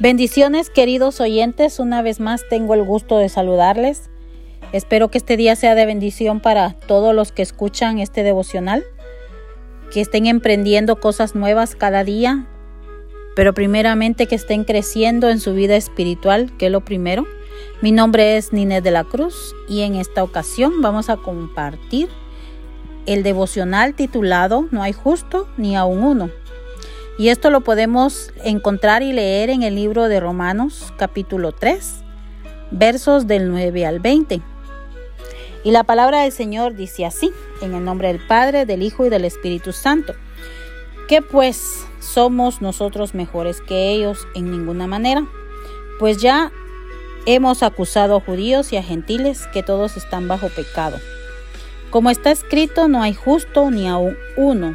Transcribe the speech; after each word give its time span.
Bendiciones 0.00 0.70
queridos 0.70 1.20
oyentes, 1.20 1.78
una 1.78 2.02
vez 2.02 2.18
más 2.18 2.42
tengo 2.50 2.74
el 2.74 2.82
gusto 2.82 3.16
de 3.18 3.28
saludarles. 3.28 4.10
Espero 4.72 5.08
que 5.08 5.18
este 5.18 5.36
día 5.36 5.54
sea 5.54 5.76
de 5.76 5.86
bendición 5.86 6.40
para 6.40 6.72
todos 6.72 7.14
los 7.14 7.30
que 7.30 7.42
escuchan 7.42 8.00
este 8.00 8.24
devocional, 8.24 8.82
que 9.92 10.00
estén 10.00 10.26
emprendiendo 10.26 10.98
cosas 10.98 11.36
nuevas 11.36 11.76
cada 11.76 12.02
día, 12.02 12.48
pero 13.36 13.54
primeramente 13.54 14.26
que 14.26 14.34
estén 14.34 14.64
creciendo 14.64 15.30
en 15.30 15.38
su 15.38 15.54
vida 15.54 15.76
espiritual, 15.76 16.52
que 16.58 16.66
es 16.66 16.72
lo 16.72 16.84
primero. 16.84 17.24
Mi 17.80 17.92
nombre 17.92 18.36
es 18.36 18.52
Ninés 18.52 18.82
de 18.82 18.90
la 18.90 19.04
Cruz 19.04 19.54
y 19.68 19.82
en 19.82 19.94
esta 19.94 20.24
ocasión 20.24 20.82
vamos 20.82 21.08
a 21.08 21.18
compartir 21.18 22.08
el 23.06 23.22
devocional 23.22 23.94
titulado 23.94 24.66
No 24.72 24.82
hay 24.82 24.92
justo 24.92 25.46
ni 25.56 25.76
aún 25.76 26.02
uno 26.02 26.30
y 27.16 27.28
esto 27.28 27.50
lo 27.50 27.60
podemos 27.60 28.32
encontrar 28.42 29.02
y 29.02 29.12
leer 29.12 29.50
en 29.50 29.62
el 29.62 29.76
libro 29.76 30.08
de 30.08 30.18
Romanos 30.18 30.92
capítulo 30.98 31.52
3, 31.52 32.02
versos 32.72 33.26
del 33.28 33.48
9 33.50 33.86
al 33.86 34.00
20. 34.00 34.40
Y 35.62 35.70
la 35.70 35.84
palabra 35.84 36.22
del 36.22 36.32
Señor 36.32 36.74
dice 36.74 37.06
así, 37.06 37.30
en 37.62 37.74
el 37.74 37.84
nombre 37.84 38.08
del 38.08 38.26
Padre, 38.26 38.66
del 38.66 38.82
Hijo 38.82 39.06
y 39.06 39.10
del 39.10 39.24
Espíritu 39.24 39.72
Santo. 39.72 40.14
¿Qué 41.08 41.22
pues 41.22 41.86
somos 42.00 42.60
nosotros 42.60 43.14
mejores 43.14 43.60
que 43.60 43.90
ellos 43.90 44.26
en 44.34 44.50
ninguna 44.50 44.86
manera? 44.88 45.26
Pues 46.00 46.20
ya 46.20 46.50
hemos 47.26 47.62
acusado 47.62 48.16
a 48.16 48.20
judíos 48.20 48.72
y 48.72 48.76
a 48.76 48.82
gentiles 48.82 49.46
que 49.52 49.62
todos 49.62 49.96
están 49.96 50.26
bajo 50.26 50.48
pecado. 50.48 50.98
Como 51.90 52.10
está 52.10 52.32
escrito, 52.32 52.88
no 52.88 53.02
hay 53.02 53.14
justo 53.14 53.70
ni 53.70 53.88
aún 53.88 54.16
uno 54.36 54.74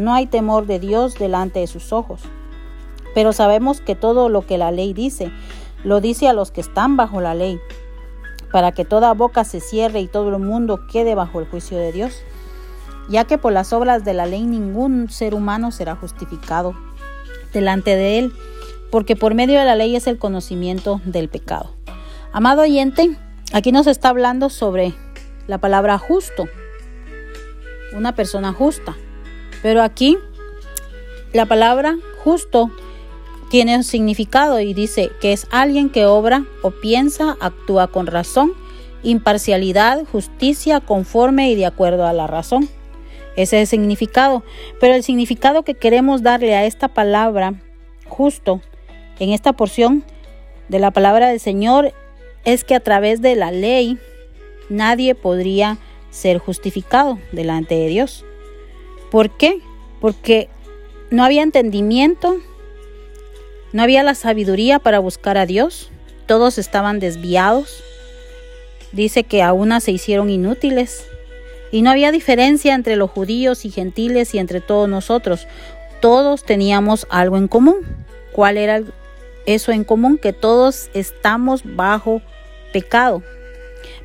No 0.00 0.14
hay 0.14 0.26
temor 0.26 0.64
de 0.66 0.78
Dios 0.78 1.18
delante 1.18 1.60
de 1.60 1.66
sus 1.66 1.92
ojos. 1.92 2.22
Pero 3.14 3.34
sabemos 3.34 3.82
que 3.82 3.94
todo 3.94 4.30
lo 4.30 4.46
que 4.46 4.56
la 4.56 4.70
ley 4.70 4.94
dice, 4.94 5.30
lo 5.84 6.00
dice 6.00 6.26
a 6.26 6.32
los 6.32 6.50
que 6.50 6.62
están 6.62 6.96
bajo 6.96 7.20
la 7.20 7.34
ley, 7.34 7.60
para 8.50 8.72
que 8.72 8.86
toda 8.86 9.12
boca 9.12 9.44
se 9.44 9.60
cierre 9.60 10.00
y 10.00 10.06
todo 10.06 10.30
el 10.30 10.42
mundo 10.42 10.80
quede 10.90 11.14
bajo 11.14 11.38
el 11.38 11.46
juicio 11.46 11.76
de 11.76 11.92
Dios, 11.92 12.22
ya 13.10 13.26
que 13.26 13.36
por 13.36 13.52
las 13.52 13.74
obras 13.74 14.02
de 14.02 14.14
la 14.14 14.24
ley 14.24 14.46
ningún 14.46 15.10
ser 15.10 15.34
humano 15.34 15.70
será 15.70 15.96
justificado 15.96 16.74
delante 17.52 17.94
de 17.94 18.20
él, 18.20 18.32
porque 18.90 19.16
por 19.16 19.34
medio 19.34 19.58
de 19.58 19.66
la 19.66 19.76
ley 19.76 19.96
es 19.96 20.06
el 20.06 20.16
conocimiento 20.16 21.02
del 21.04 21.28
pecado. 21.28 21.74
Amado 22.32 22.62
oyente, 22.62 23.18
aquí 23.52 23.70
nos 23.70 23.86
está 23.86 24.08
hablando 24.08 24.48
sobre 24.48 24.94
la 25.46 25.58
palabra 25.58 25.98
justo, 25.98 26.46
una 27.92 28.14
persona 28.14 28.54
justa. 28.54 28.96
Pero 29.62 29.82
aquí 29.82 30.18
la 31.32 31.46
palabra 31.46 31.96
justo 32.24 32.70
tiene 33.50 33.76
un 33.76 33.84
significado 33.84 34.60
y 34.60 34.74
dice 34.74 35.10
que 35.20 35.32
es 35.32 35.46
alguien 35.50 35.90
que 35.90 36.06
obra 36.06 36.44
o 36.62 36.70
piensa, 36.70 37.36
actúa 37.40 37.88
con 37.88 38.06
razón, 38.06 38.52
imparcialidad, 39.02 40.04
justicia, 40.10 40.80
conforme 40.80 41.50
y 41.50 41.56
de 41.56 41.66
acuerdo 41.66 42.06
a 42.06 42.12
la 42.12 42.26
razón. 42.26 42.68
Ese 43.36 43.56
es 43.56 43.62
el 43.62 43.66
significado. 43.66 44.44
Pero 44.80 44.94
el 44.94 45.02
significado 45.02 45.62
que 45.62 45.74
queremos 45.74 46.22
darle 46.22 46.54
a 46.54 46.64
esta 46.64 46.88
palabra 46.88 47.54
justo 48.06 48.60
en 49.18 49.30
esta 49.30 49.52
porción 49.52 50.04
de 50.68 50.78
la 50.78 50.90
palabra 50.90 51.28
del 51.28 51.40
Señor 51.40 51.92
es 52.44 52.64
que 52.64 52.74
a 52.74 52.80
través 52.80 53.20
de 53.20 53.36
la 53.36 53.50
ley 53.50 53.98
nadie 54.68 55.14
podría 55.14 55.78
ser 56.10 56.38
justificado 56.38 57.18
delante 57.32 57.74
de 57.74 57.88
Dios. 57.88 58.24
¿Por 59.10 59.30
qué? 59.30 59.60
Porque 60.00 60.48
no 61.10 61.24
había 61.24 61.42
entendimiento, 61.42 62.38
no 63.72 63.82
había 63.82 64.02
la 64.02 64.14
sabiduría 64.14 64.78
para 64.78 64.98
buscar 64.98 65.36
a 65.36 65.46
Dios, 65.46 65.90
todos 66.26 66.58
estaban 66.58 67.00
desviados. 67.00 67.82
Dice 68.92 69.24
que 69.24 69.42
a 69.42 69.52
una 69.52 69.80
se 69.80 69.92
hicieron 69.92 70.30
inútiles 70.30 71.04
y 71.72 71.82
no 71.82 71.90
había 71.90 72.12
diferencia 72.12 72.74
entre 72.74 72.96
los 72.96 73.10
judíos 73.10 73.64
y 73.64 73.70
gentiles 73.70 74.34
y 74.34 74.38
entre 74.38 74.60
todos 74.60 74.88
nosotros. 74.88 75.46
Todos 76.00 76.44
teníamos 76.44 77.06
algo 77.10 77.36
en 77.36 77.48
común. 77.48 77.76
¿Cuál 78.32 78.56
era 78.56 78.82
eso 79.46 79.72
en 79.72 79.84
común? 79.84 80.18
Que 80.18 80.32
todos 80.32 80.88
estamos 80.94 81.62
bajo 81.64 82.22
pecado. 82.72 83.22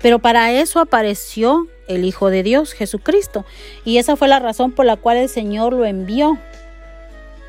Pero 0.00 0.18
para 0.18 0.52
eso 0.52 0.80
apareció 0.80 1.68
el 1.88 2.04
Hijo 2.04 2.30
de 2.30 2.42
Dios, 2.42 2.72
Jesucristo. 2.72 3.44
Y 3.84 3.98
esa 3.98 4.16
fue 4.16 4.28
la 4.28 4.38
razón 4.38 4.72
por 4.72 4.86
la 4.86 4.96
cual 4.96 5.16
el 5.16 5.28
Señor 5.28 5.72
lo 5.72 5.84
envió 5.84 6.38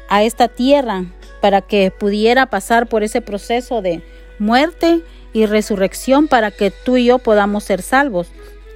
a 0.10 0.24
esta 0.24 0.48
tierra 0.48 1.06
para 1.42 1.62
que 1.62 1.92
pudiera 1.92 2.46
pasar 2.46 2.88
por 2.88 3.04
ese 3.04 3.22
proceso 3.22 3.82
de 3.82 4.02
muerte 4.40 5.02
y 5.34 5.46
resurrección 5.46 6.28
para 6.28 6.52
que 6.52 6.72
tú 6.72 6.98
y 6.98 7.06
yo 7.06 7.20
podamos 7.20 7.64
ser 7.64 7.82
salvos 7.82 8.28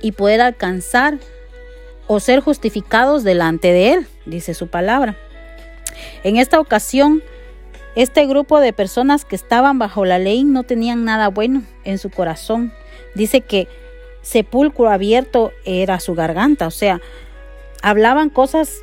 y 0.02 0.12
poder 0.12 0.42
alcanzar 0.42 1.18
o 2.08 2.20
ser 2.20 2.40
justificados 2.40 3.24
delante 3.24 3.72
de 3.72 3.94
Él, 3.94 4.08
dice 4.26 4.54
su 4.54 4.68
palabra. 4.68 5.18
En 6.24 6.38
esta 6.38 6.60
ocasión, 6.60 7.22
este 7.96 8.26
grupo 8.26 8.60
de 8.60 8.74
personas 8.74 9.26
que 9.26 9.36
estaban 9.36 9.80
bajo 9.80 10.06
la 10.06 10.20
ley 10.20 10.44
no 10.44 10.64
tenían 10.64 11.04
nada 11.04 11.30
bueno 11.30 11.64
en 11.84 11.98
su 11.98 12.10
corazón. 12.10 12.74
Dice 13.16 13.42
que 13.42 13.68
sepulcro 14.28 14.90
abierto 14.90 15.54
era 15.64 16.02
su 16.02 16.14
garganta, 16.14 16.68
o 16.68 16.72
sea, 16.72 17.00
hablaban 17.82 18.30
cosas 18.30 18.82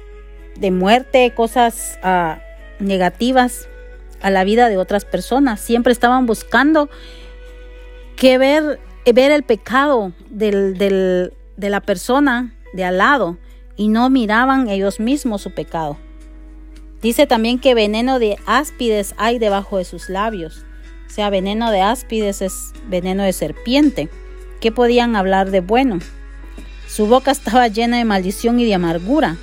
de 0.56 0.70
muerte, 0.70 1.34
cosas 1.34 1.98
uh, 2.02 2.40
negativas 2.82 3.68
a 4.22 4.30
la 4.30 4.44
vida 4.44 4.70
de 4.70 4.78
otras 4.78 5.04
personas, 5.04 5.60
siempre 5.60 5.92
estaban 5.92 6.24
buscando 6.24 6.88
que 8.16 8.38
ver, 8.38 8.80
ver 9.12 9.32
el 9.32 9.42
pecado 9.42 10.12
del, 10.30 10.78
de 10.78 11.68
la 11.68 11.80
persona 11.82 12.54
de 12.72 12.84
al 12.84 12.98
lado 12.98 13.36
y 13.76 13.88
no 13.88 14.08
miraban 14.08 14.68
ellos 14.68 14.98
mismos 14.98 15.42
su 15.42 15.50
pecado. 15.50 15.98
Dice 17.02 17.26
también 17.26 17.58
que 17.58 17.74
veneno 17.74 18.18
de 18.18 18.38
áspides 18.46 19.14
hay 19.18 19.38
debajo 19.38 19.76
de 19.76 19.84
sus 19.84 20.08
labios. 20.08 20.64
O 21.06 21.10
sea, 21.10 21.28
veneno 21.28 21.70
de 21.70 21.82
áspides 21.82 22.40
es 22.40 22.72
veneno 22.88 23.24
de 23.24 23.34
serpiente. 23.34 24.08
¿Qué 24.64 24.72
podían 24.72 25.14
hablar 25.14 25.50
de 25.50 25.60
bueno? 25.60 25.98
Su 26.86 27.06
boca 27.06 27.30
estaba 27.32 27.68
llena 27.68 27.98
de 27.98 28.06
maldición 28.06 28.58
y 28.58 28.64
de 28.64 28.72
amargura. 28.72 29.36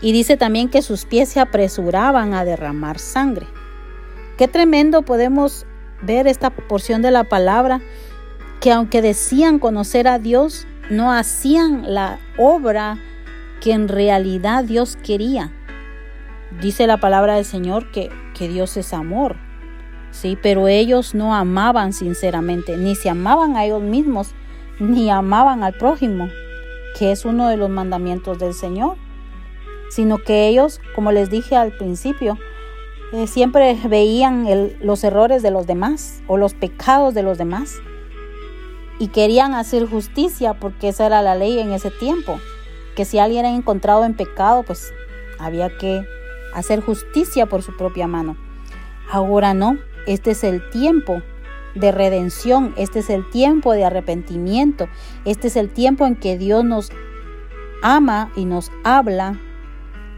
Y 0.00 0.12
dice 0.12 0.38
también 0.38 0.70
que 0.70 0.80
sus 0.80 1.04
pies 1.04 1.28
se 1.28 1.38
apresuraban 1.38 2.32
a 2.32 2.46
derramar 2.46 2.98
sangre. 2.98 3.46
Qué 4.38 4.48
tremendo 4.48 5.02
podemos 5.02 5.66
ver 6.00 6.26
esta 6.26 6.48
porción 6.48 7.02
de 7.02 7.10
la 7.10 7.24
palabra, 7.24 7.82
que 8.62 8.72
aunque 8.72 9.02
decían 9.02 9.58
conocer 9.58 10.08
a 10.08 10.18
Dios, 10.18 10.66
no 10.88 11.12
hacían 11.12 11.92
la 11.92 12.18
obra 12.38 12.96
que 13.60 13.72
en 13.72 13.86
realidad 13.86 14.64
Dios 14.64 14.96
quería. 14.96 15.52
Dice 16.62 16.86
la 16.86 16.96
palabra 16.96 17.34
del 17.34 17.44
Señor 17.44 17.90
que, 17.90 18.08
que 18.32 18.48
Dios 18.48 18.78
es 18.78 18.94
amor. 18.94 19.36
Sí, 20.10 20.38
pero 20.42 20.68
ellos 20.68 21.14
no 21.14 21.34
amaban 21.34 21.92
sinceramente, 21.92 22.78
ni 22.78 22.94
se 22.94 23.10
amaban 23.10 23.58
a 23.58 23.66
ellos 23.66 23.82
mismos, 23.82 24.34
ni 24.78 25.10
amaban 25.10 25.62
al 25.62 25.74
prójimo, 25.74 26.28
que 26.98 27.12
es 27.12 27.24
uno 27.24 27.48
de 27.48 27.56
los 27.56 27.70
mandamientos 27.70 28.38
del 28.38 28.54
Señor, 28.54 28.96
sino 29.90 30.18
que 30.18 30.48
ellos, 30.48 30.80
como 30.94 31.12
les 31.12 31.30
dije 31.30 31.56
al 31.56 31.72
principio, 31.72 32.38
eh, 33.12 33.26
siempre 33.26 33.76
veían 33.88 34.46
los 34.80 35.04
errores 35.04 35.42
de 35.42 35.50
los 35.50 35.66
demás 35.66 36.22
o 36.26 36.36
los 36.36 36.54
pecados 36.54 37.14
de 37.14 37.22
los 37.22 37.38
demás 37.38 37.80
y 38.98 39.08
querían 39.08 39.54
hacer 39.54 39.86
justicia 39.86 40.54
porque 40.54 40.88
esa 40.88 41.06
era 41.06 41.22
la 41.22 41.34
ley 41.34 41.58
en 41.58 41.72
ese 41.72 41.90
tiempo, 41.90 42.40
que 42.96 43.04
si 43.04 43.18
alguien 43.18 43.44
era 43.44 43.54
encontrado 43.54 44.04
en 44.04 44.14
pecado, 44.14 44.62
pues 44.62 44.92
había 45.38 45.76
que 45.78 46.06
hacer 46.54 46.80
justicia 46.80 47.46
por 47.46 47.62
su 47.62 47.76
propia 47.76 48.06
mano. 48.06 48.36
Ahora 49.10 49.54
no, 49.54 49.78
este 50.06 50.32
es 50.32 50.44
el 50.44 50.68
tiempo 50.70 51.22
de 51.74 51.92
redención, 51.92 52.74
este 52.76 53.00
es 53.00 53.10
el 53.10 53.28
tiempo 53.30 53.72
de 53.72 53.84
arrepentimiento, 53.84 54.88
este 55.24 55.48
es 55.48 55.56
el 55.56 55.70
tiempo 55.70 56.06
en 56.06 56.16
que 56.16 56.38
Dios 56.38 56.64
nos 56.64 56.90
ama 57.82 58.30
y 58.36 58.44
nos 58.44 58.70
habla 58.84 59.40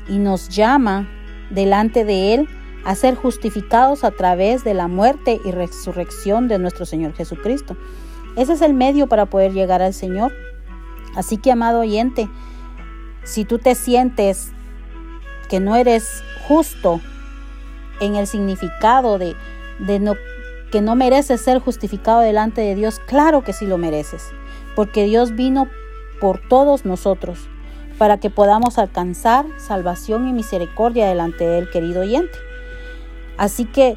y 0.09 0.19
nos 0.19 0.49
llama 0.49 1.09
delante 1.51 2.05
de 2.05 2.35
Él 2.35 2.49
a 2.85 2.95
ser 2.95 3.17
justificados 3.17 4.05
a 4.05 4.13
través 4.13 4.63
de 4.63 4.75
la 4.75 4.87
muerte 4.87 5.41
y 5.45 5.51
resurrección 5.51 6.47
de 6.47 6.59
nuestro 6.59 6.87
Señor 6.87 7.15
Jesucristo. 7.15 7.77
Ese 8.37 8.53
es 8.53 8.63
el 8.63 8.75
medio 8.75 9.09
para 9.09 9.27
poder 9.27 9.53
llegar 9.53 9.83
al 9.83 9.95
Señor. 9.95 10.33
Así 11.17 11.39
que, 11.39 11.51
amado 11.51 11.81
oyente, 11.81 12.29
si 13.25 13.45
tú 13.45 13.59
te 13.59 13.75
sientes 13.75 14.53
que 15.49 15.59
no 15.59 15.75
eres 15.75 16.23
justo 16.47 17.01
en 18.01 18.15
el 18.15 18.27
significado 18.27 19.19
de, 19.19 19.35
de 19.81 19.99
no, 19.99 20.15
que 20.71 20.81
no 20.81 20.95
mereces 20.95 21.41
ser 21.41 21.59
justificado 21.59 22.21
delante 22.21 22.61
de 22.61 22.75
Dios, 22.75 23.01
claro 23.07 23.43
que 23.43 23.53
sí 23.53 23.67
lo 23.67 23.79
mereces, 23.79 24.31
porque 24.75 25.05
Dios 25.05 25.35
vino 25.35 25.69
por 26.21 26.41
todos 26.49 26.85
nosotros 26.85 27.49
para 27.99 28.19
que 28.19 28.31
podamos 28.31 28.79
alcanzar 28.79 29.47
salvación 29.59 30.29
y 30.29 30.33
misericordia 30.33 31.09
delante 31.09 31.47
de 31.47 31.59
él, 31.59 31.71
querido 31.71 32.03
oyente. 32.03 32.39
Así 33.39 33.65
que 33.65 33.97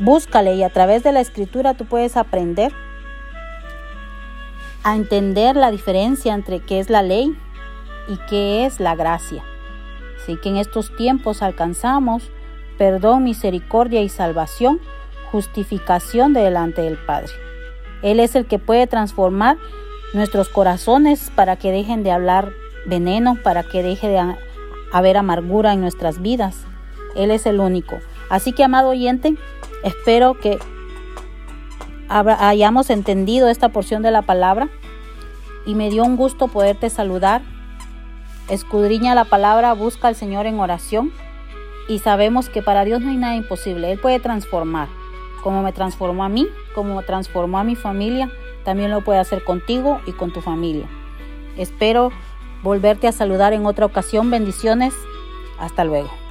búscale 0.00 0.54
y 0.54 0.62
a 0.62 0.70
través 0.70 1.02
de 1.02 1.12
la 1.12 1.20
escritura 1.20 1.74
tú 1.74 1.86
puedes 1.86 2.16
aprender 2.16 2.72
a 4.82 4.96
entender 4.96 5.56
la 5.56 5.70
diferencia 5.70 6.34
entre 6.34 6.60
qué 6.60 6.80
es 6.80 6.90
la 6.90 7.02
ley 7.02 7.36
y 8.08 8.16
qué 8.28 8.66
es 8.66 8.80
la 8.80 8.96
gracia. 8.96 9.44
Así 10.20 10.36
que 10.36 10.48
en 10.50 10.56
estos 10.56 10.94
tiempos 10.96 11.42
alcanzamos 11.42 12.30
perdón, 12.78 13.24
misericordia 13.24 14.02
y 14.02 14.08
salvación, 14.08 14.80
justificación 15.32 16.34
delante 16.34 16.82
del 16.82 16.98
Padre. 16.98 17.32
Él 18.02 18.20
es 18.20 18.36
el 18.36 18.46
que 18.46 18.58
puede 18.58 18.86
transformar 18.86 19.56
nuestros 20.12 20.48
corazones 20.48 21.32
para 21.34 21.56
que 21.56 21.72
dejen 21.72 22.02
de 22.02 22.12
hablar 22.12 22.52
veneno, 22.86 23.38
para 23.42 23.62
que 23.62 23.82
deje 23.82 24.08
de 24.08 24.36
haber 24.92 25.16
amargura 25.16 25.72
en 25.72 25.80
nuestras 25.80 26.20
vidas. 26.20 26.64
Él 27.16 27.30
es 27.30 27.46
el 27.46 27.60
único. 27.60 27.98
Así 28.28 28.52
que, 28.52 28.64
amado 28.64 28.90
oyente, 28.90 29.34
espero 29.82 30.38
que 30.38 30.58
hayamos 32.08 32.90
entendido 32.90 33.48
esta 33.48 33.70
porción 33.70 34.02
de 34.02 34.10
la 34.10 34.22
palabra 34.22 34.68
y 35.64 35.74
me 35.74 35.90
dio 35.90 36.04
un 36.04 36.16
gusto 36.16 36.48
poderte 36.48 36.90
saludar. 36.90 37.42
Escudriña 38.48 39.14
la 39.14 39.24
palabra, 39.24 39.72
busca 39.72 40.08
al 40.08 40.14
Señor 40.14 40.46
en 40.46 40.60
oración 40.60 41.12
y 41.88 42.00
sabemos 42.00 42.48
que 42.48 42.62
para 42.62 42.84
Dios 42.84 43.00
no 43.00 43.10
hay 43.10 43.16
nada 43.16 43.36
imposible. 43.36 43.92
Él 43.92 43.98
puede 43.98 44.20
transformar, 44.20 44.88
como 45.42 45.62
me 45.62 45.72
transformó 45.72 46.24
a 46.24 46.28
mí, 46.28 46.48
como 46.74 47.02
transformó 47.02 47.58
a 47.58 47.64
mi 47.64 47.76
familia, 47.76 48.30
también 48.64 48.90
lo 48.90 49.02
puede 49.02 49.18
hacer 49.18 49.44
contigo 49.44 50.00
y 50.06 50.12
con 50.12 50.32
tu 50.32 50.40
familia. 50.40 50.86
Espero 51.56 52.10
volverte 52.62 53.08
a 53.08 53.12
saludar 53.12 53.52
en 53.52 53.66
otra 53.66 53.86
ocasión. 53.86 54.30
Bendiciones. 54.30 54.94
Hasta 55.58 55.84
luego. 55.84 56.21